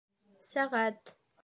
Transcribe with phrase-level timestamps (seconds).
[0.47, 1.15] Сәғәт